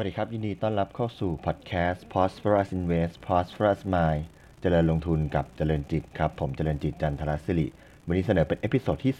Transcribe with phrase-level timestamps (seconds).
[0.00, 4.22] สวัสดีครับ ยินดีต้อนรับเข้าสู่พอดแคสต์ Prosperous Invest Prosperous Mind
[4.60, 7.66] เจริญลงทุนกับเจริญจิตครับ ผมเจริญจิตจันทรศิริ
[8.06, 9.14] วันนี้เสนอเป็น episode ที่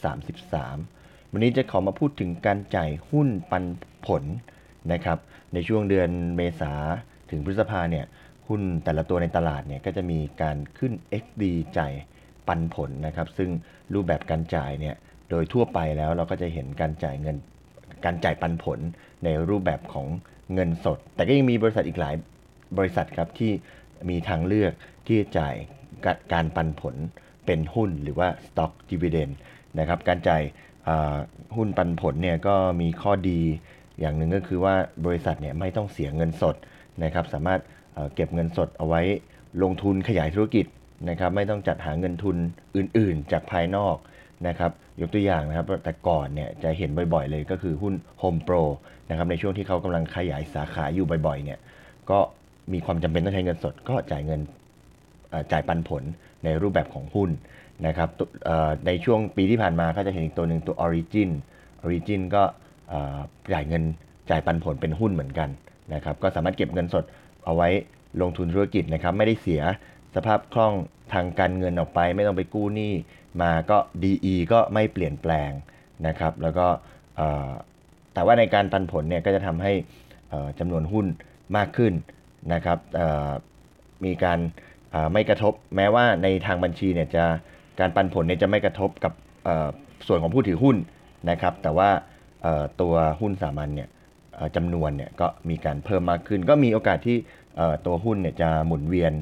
[0.63, 3.65] 33 วันนี้จะขอมาพูดถึงการจ่ายหุ้นปัน
[4.07, 4.23] ผล
[4.93, 5.19] นะครับ
[5.55, 6.73] ในช่วงเดือนเมษา
[7.31, 8.05] ถึงพฤษภาเนี่ย
[8.49, 11.43] หุ้นแต่ละตัวในตลาดเนี่ยก็จะมีการขึ้น XD
[11.79, 11.93] จ่าย
[12.49, 13.51] ปันผลนะครับ ซึ่ง
[13.95, 14.95] รูปแบบการจ่ายเนี่ย
[15.31, 17.37] โดยทั่วไปแล้วเราก็จะเห็นการจ่ายเงิน
[18.05, 18.79] การจ่ายปันผล
[19.25, 20.07] ในรูปแบบของ
[20.55, 22.15] เงินสด แต่ก็ยังมีบริษัทอีกหลาย
[22.79, 23.53] บริษัทครับที่
[24.11, 24.73] มีทางเลือก
[25.07, 25.55] ที่จะจ่าย
[26.33, 26.95] การปันผล
[27.47, 29.33] เป็นหุ้นหรือว่า stock dividend
[29.79, 30.43] นะครับการจ่าย
[31.57, 33.41] หุ้นปันผลเนี่ยก็มีข้อดี
[34.01, 34.75] อย่างหนึ่งก็คือว่า
[35.07, 36.57] บริษัทเนี่ยไม่ต้องเสียเงินสด
[37.05, 37.61] นะครับสามารถ
[38.15, 39.03] เก็บเงินสดเอาไว้
[39.63, 40.67] ลงทุนขยายธุรกิจ
[41.09, 42.37] นะครับไม่ต้องจัดหาเงินทุน
[42.77, 43.97] อื่นๆ จากภายนอก
[44.49, 48.63] นะครับยกตัวอย่างนะครับแต่ก่อนเนี่ยจะเห็นบ่อยๆเลยก็คือหุ้น Home Pro
[49.11, 51.59] นะครับในช่วงที่เขากำลังขยายสาขาอยู่บ่อยๆเนี่ย
[52.11, 52.19] ก็
[52.73, 54.41] มีความจำเป็นต้องใช้เงินสดก็จ่ายเงิน
[55.53, 56.03] จ่ายปันผล
[56.45, 57.31] ในรูปแบบของหุ้น
[57.87, 58.09] นะครับ
[58.87, 61.31] ในช่วงปีที่ผ่านมาก็จะเห็นอีกตัวหนึ่งตัว Origin
[61.85, 62.43] Origin ก็
[63.53, 63.83] จ่ายเงิน
[64.31, 65.49] จ่ายปันผลเป็นหุ้นเหมือนกัน
[65.95, 67.05] นะครับก็สามารถเก็บเงินสด
[67.45, 67.69] เอาไว้
[68.21, 69.63] ลงทุนธุรกิจนะครับไม่ได้เสีย
[70.15, 70.75] สภาพคล่อง
[71.13, 72.93] ทางการเงินออกไป ไม่ต้องไปกู้หนี้
[73.43, 75.51] มาก็ DE ก็ไม่เปลี่ยนแปลง
[76.07, 76.67] นะครับ แล้วก็
[78.15, 79.73] แต่ว่าในการปันผลเนี่ยก็จะทำให้
[80.59, 81.07] จำนวนหุ้น
[81.57, 81.93] มากขึ้น
[82.53, 82.79] นะครับ
[84.05, 84.39] มีการ
[85.13, 87.25] ไม่กระทบแม้ว่าในทางบัญชีเนี่ยจะ
[87.81, 89.13] การปันผลเนี่ยจะไม่กระทบกับ
[90.07, 90.77] ส่วนของผู้ถือหุ้น
[91.31, 91.91] นะครับ แต่ว่า
[92.81, 93.89] ตัวหุ้นสามัญเนี่ย
[94.57, 97.17] จำนวนเนี่ยก็มีการเพิ่มมากขึ้น ก็มีโอกาสที่
[97.87, 99.13] ตัวหุ้นเนี่ยจะหมุนเวียน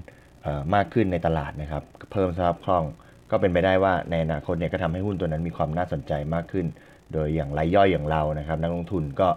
[0.74, 1.82] มากขึ้นในตลาดนะครับ
[2.12, 2.84] เพิ่มสภาพคล่อง
[3.30, 6.66] ก็เป็นไปได้ว่าในอนาคตเนี่ยก็ทำให้หุ้นตัวนั้นมีความน่าสนใจมากขึ้น
[7.12, 9.28] โดยอย่างรายย่อยอย่างเรานะครับนักลงทุนก็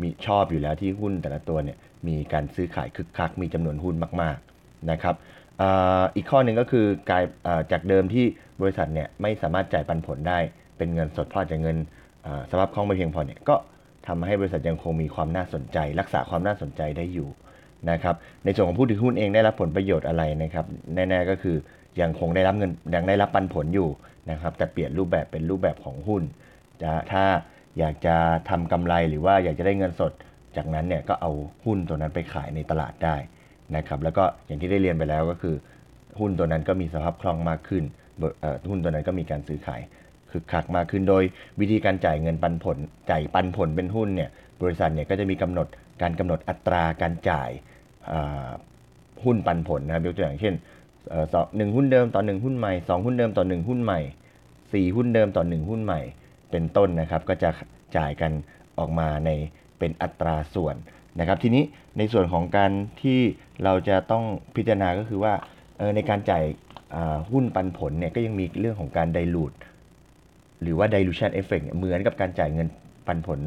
[0.00, 1.76] มีชอบอยู่แล้วที่หุ้นแต่ละตัวเนี่ย
[2.08, 5.14] มีการซื้อขายคึกคัก มีจำนวนหุ้นมาก ๆนะครับ
[6.16, 7.22] อีกข้อหนึ่งก็คือกาย
[7.72, 8.24] จากเดิมที่
[8.62, 10.38] บริษัทเนี่ยไม่สามารถจ่ายปันผลได้
[10.76, 11.76] เป็นเงินสดเพราะจายเงิน
[12.50, 13.56] สภาพคล่องไม่เพียงพอเนี่ยก็
[14.06, 17.28] ทำให้บริษัทยังคงมีความน่าสนใจ รักษาความน่าสนใจได้อยู่
[17.90, 18.14] นะครับ
[18.44, 21.56] ในส่วนของผู้ถือหุ้นเองได้รับผลประโยชน์อะไรนะครับแน่ๆก็คือ
[22.00, 23.88] ยังคงได้รับเงินยังได้รับปันผลอยู่
[24.30, 26.22] นะครับ แต่เปลี่ยนรูปแบบเป็นรูปแบบของหุ้น
[26.82, 27.24] จะถ้า
[27.78, 28.16] อยากจะ
[28.50, 30.12] ทำกำไรหรือว่าอยากจะได้เงินสด
[30.56, 31.30] จากนั้นเนี่ยก็เอา
[31.64, 33.16] หุ้นตัวนั้นไปขายในตลาดได้
[33.76, 35.54] นะครับ แล้วก็อย่างที่ได้เรียนไปแล้วก็คือ
[36.20, 37.84] หุ้นตัวนั้นก็มีสภาพคล่องมากขึ้น
[38.70, 39.80] หุ้นตัวนั้นก็มีการซื้อขาย
[40.30, 41.22] คึกคักมากขึ้นโดย
[41.60, 42.78] วิธีการจ่ายเงินปันผล
[43.10, 44.30] จ่ายปันผลเป็นหุ้นเนี่ย
[44.62, 45.66] บริษัทเนี่ยก็จะมีกำหนด
[46.02, 47.50] การกำหนดอัตราการจ่าย
[49.24, 50.54] หุ้นปันผลนะครับยกตัวอย่างเช่น
[51.56, 54.00] หนึ่งหุ้นเดิมต่อหนึ่งหุ้นใหม่สองหุ้นเดิมต่อหนึ่งหุ้นใหม่
[54.72, 56.00] สี่หุ้นเดิมต่อหนึ่งหุ้นใหม่
[56.50, 57.50] เป็นต้นนะครับ ก็จะ
[57.96, 58.32] จ่ายกัน
[58.78, 59.30] ออกมาใน
[59.78, 60.76] เป็นอัตราส่วน
[61.20, 61.64] นะครับ ทีนี้
[61.98, 62.72] ในส่วนของการ
[63.02, 63.18] ที่
[63.64, 64.24] เราจะต้อง
[64.56, 65.34] พิจารณาก็คือว่า
[65.96, 66.44] ในการจ่าย
[67.32, 69.52] หุ้นปันผลเนี่ยก็ยังมีเรื่องของการไดลูด
[70.62, 72.68] หรือว่า dilution effect เหมือนกับการจ่ายเงิน
[73.06, 73.40] ปันผล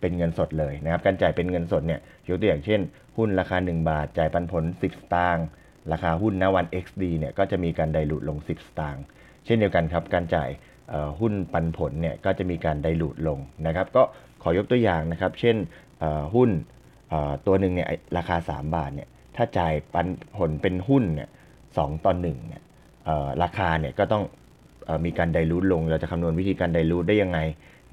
[0.00, 2.80] เป็นเงินสดเลยนะครับ การจ่ายเป็นเงินสดเนี่ยยกตัวอย่างเช่น
[3.16, 5.46] หุ้นราคา 1 บาท จ่ายปันผล 10 สตางค์
[5.92, 9.04] ราคาหุ้นณวัน XD เนี่ยก็จะมีการไดรูดลง 10 สตางค์
[9.44, 10.48] เช่นเดียวกันครับ การจ่าย
[11.20, 14.02] หุ้นปันผลเนี่ยก็จะมีการไดรูดลงนะครับ ก็
[14.42, 15.56] ขอยกตัวอย่างนะครับ เช่น
[16.34, 16.50] หุ้น
[17.46, 20.06] ตัวหนึ่งเนี่ยราคา 3 บาทเนี่ยถ้าจ่ายปัน
[20.36, 21.28] ผลเป็นหุ้นเนี่ย
[21.76, 22.62] สต่อหนึ่งเนี่ย
[23.42, 24.24] ราคาเนี่ยก็ต้อง
[25.04, 27.38] มีการไดรูดลง เราจะคำนวณวิธีการไดรูดได้ยังไง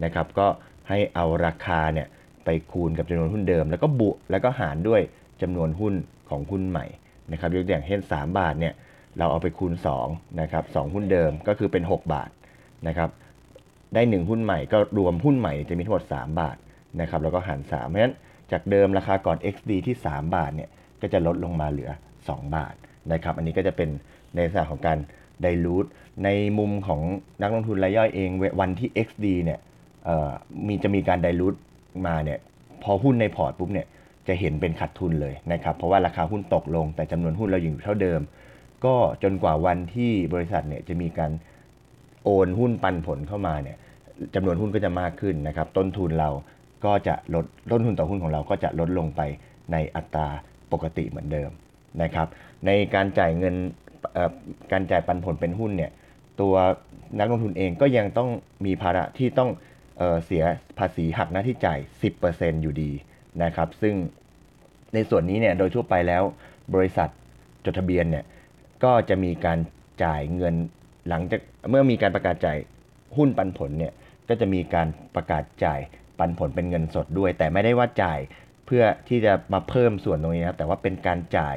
[0.03, 0.47] นะครับ ก็
[0.89, 2.07] ให้เอาราคาเนี่ย
[2.45, 5.01] ไปคูณกับจำนวนหุ้นเดิม แล้วก็บุแล้วก็หารด้วย
[5.41, 5.93] จำนวนหุ้น
[6.29, 6.85] ของหุ้นใหม่
[7.31, 8.73] นะครับยกตัวอย่างเช่น 3 บาทเนี่ย
[9.17, 9.73] เราเอาไปคูณ
[10.05, 12.29] 2นะครับ2หุ้นเดิมก็คือเป็น 6 บาท
[12.87, 13.09] นะครับ
[13.93, 16.57] ได้ 1 หุ้นใหม่ก็รวมหุ้นใหม่จะมีทั้งหมด 3 บาท
[17.01, 18.15] นะครับแล้วก็หาร3เพราะฉะนั้น
[18.51, 20.69] จากเดิมราคาก่อน XD ที่ 3 บาทเนี่ย
[21.01, 21.91] ก็จะลดลงมาเหลือ
[22.23, 22.73] 2 บาท
[23.13, 23.89] นะครับอันนี้ก็จะเป็น
[24.33, 24.97] ในลักษณะของการ
[25.41, 25.85] ไดรูท
[26.23, 27.01] ในมุมของ
[27.41, 28.29] นักลงทุนรายย่อยเอง
[28.61, 29.59] วันที่ XD เนี่ย
[30.67, 31.55] มีจะมีการไดรูท
[32.07, 32.39] มาเนี่ย
[32.83, 33.87] พอหุ้นในพอร์ตปุ๊บเนี่ย
[34.29, 38.21] จะเห็นเป็นขาดทุนเลยนะครับ เพราะว่าราคาหุ้นตกลง แต่จำนวนหุ้นเราอยู่เท่าเดิม
[38.85, 41.31] ก็จนกว่าวันที่บริษัทเนี่ยจะมีการ
[42.23, 43.77] โอนหุ้นปันผลเข้ามาเนี่ย
[44.35, 46.29] จำนวนหุ้นก็จะมากขึ้นนะครับ ต้นทุนเรา
[46.85, 49.21] ก็จะลดต้นทุนต่อหุ้นของเราก็จะลดลงไป
[49.71, 50.27] ในอัตรา
[50.71, 51.49] ปกติเหมือนเดิม
[52.01, 52.27] นะครับ
[52.65, 53.55] ในการจ่ายเงิน
[54.71, 55.91] การจ่ายปันผลเป็นหุ้นเนี่ย
[56.41, 56.55] ตัว
[57.19, 58.29] นักลงทุนเองก็ยังต้อง
[58.65, 59.49] มีภาระที่ต้อง
[59.97, 60.43] เเสีย
[60.79, 61.79] ภาษีหักหน้าที่จ่าย
[62.21, 62.91] 10%อยู่ดี
[63.43, 63.95] นะครับ ซึ่ง
[64.93, 66.23] ในส่วนนี้เนี่ยโดยทั่วไปแล้ว
[66.75, 67.09] บริษัท
[67.65, 68.25] จดทะเบียนเนี่ย
[68.83, 69.59] ก็จะมีการ
[70.03, 70.55] จ่ายเงิน
[71.09, 71.39] หลังจาก
[71.69, 72.57] เมื่อมีการประกาศจ่าย
[73.17, 73.93] หุ้นปันผลเนี่ย
[74.29, 75.79] ก็จะมีการประกาศจ่าย
[76.19, 78.19] ปันผลเป็นเงินสดด้วย แต่ไม่ได้ว่าจ่าย
[78.65, 81.55] เพื่อที่จะมาเพิ่มส่วนตรงนี้นะครับแต่ว่าเป็นการจ่าย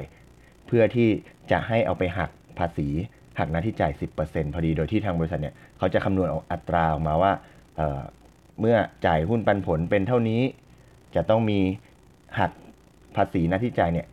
[0.66, 1.08] เพื่อที่
[1.50, 2.88] จะให้เอาไปหักภาษี
[3.38, 3.92] หักหน้าที่จ่าย
[4.22, 7.32] 10%พอดีโดยที่ทางบริษัทเนี่ยเขาจะคำนวณอ,อัตราออกมาว่า
[7.76, 8.76] เเมื่อ
[9.06, 10.40] จ่ายหุ้นปันผลเป็นเท่านี้
[11.14, 11.60] จะต้องมี
[12.38, 12.52] หัก
[13.16, 14.06] ภาษีหน้าที่จ่ายเนี่ย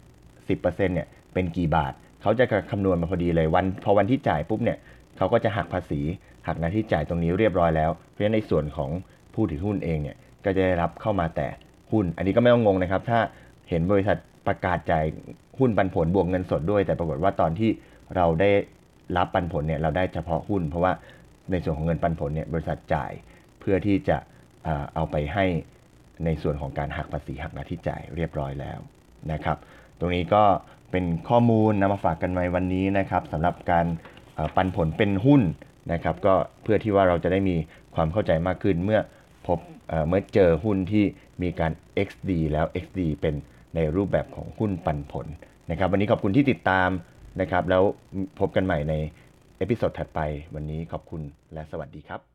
[0.48, 0.56] สิ
[0.94, 4.78] เนี่ยเป็นกี่บาท เขาจะคำนวณมาพอดีเลยวัน พอวันที่จ่ายปุ๊บเนี่ย
[5.18, 6.02] เขาก็จะหักภาษี
[6.48, 8.90] หักหน้าที่จ่ายตรงนี้เรียบร้อยแล้ว เพราะฉะนั้นในส่วนของ
[9.34, 11.48] ผู้ถือหุ้นเองเนี่ยก็จะได้รับเข้ามาแต่
[11.92, 13.20] หุ้น อันนี้ก็ไม่ต้องงงนะครับ ถ้า
[13.70, 14.18] เห็นบริษัท
[14.48, 15.06] ประกาศจ่าย
[15.60, 17.70] หุ้นปันผลบวกเงินสดด้วย แต่ปรากฏว่าตอนที่
[18.16, 18.50] เราได้
[19.18, 20.92] รับปันผลเนี่ยเราได้เฉพาะหุ้น เพราะว่า
[21.52, 23.12] ในส่วนของเงินปันผลเนี่ยบริษัทจ่าย
[23.60, 24.18] เพื่อที่จะ
[24.96, 25.46] เอาไปให้
[26.26, 28.80] ในส่วนของการหักภาษีหักหน้าที่จ่ายเรียบร้อยแล้ว
[29.32, 29.58] นะครับ
[30.00, 30.44] ตรงนี้ก็
[30.92, 33.86] เป็นข้อมูลนำมาฝากกันในวันนี้นะครับสำหรับการ
[34.56, 35.42] ปันผลเป็นหุ้น
[35.92, 36.34] นะครับ ก็
[36.64, 37.56] เพื่อที่ว่าเราจะได้มี
[37.96, 39.00] ความเข้าใจมากขึ้นเมื่อ
[39.48, 39.60] พบ
[40.08, 41.04] เมื่อเจอหุ้นที่
[41.42, 41.72] มีการ
[42.08, 43.36] XD แล้ว XD เป็น
[43.76, 45.28] ในรูปแบบของหุ้นปันผล
[45.72, 46.90] นะครับ วันนี้ขอบคุณที่ติดตาม
[47.42, 47.84] นะครับ แล้ว
[48.40, 48.94] พบกันใหม่ใน
[49.58, 50.20] เอพิโซดถัดไป
[50.56, 51.22] วันนี้ขอบคุณ
[51.54, 52.29] และสวัสดีครับ